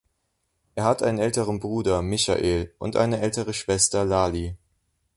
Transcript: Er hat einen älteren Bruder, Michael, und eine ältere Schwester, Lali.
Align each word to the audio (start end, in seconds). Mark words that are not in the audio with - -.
Er 0.73 0.83
hat 0.85 1.03
einen 1.03 1.19
älteren 1.19 1.59
Bruder, 1.59 2.01
Michael, 2.01 2.73
und 2.79 2.95
eine 2.95 3.21
ältere 3.21 3.53
Schwester, 3.53 4.03
Lali. 4.03 4.57